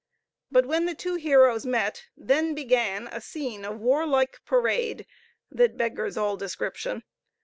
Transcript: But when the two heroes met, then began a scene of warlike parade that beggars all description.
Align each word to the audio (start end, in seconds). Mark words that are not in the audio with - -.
But 0.49 0.65
when 0.65 0.85
the 0.85 0.95
two 0.95 1.13
heroes 1.17 1.63
met, 1.63 2.05
then 2.17 2.55
began 2.55 3.05
a 3.11 3.21
scene 3.21 3.63
of 3.63 3.79
warlike 3.79 4.39
parade 4.45 5.05
that 5.51 5.77
beggars 5.77 6.17
all 6.17 6.35
description. 6.37 7.03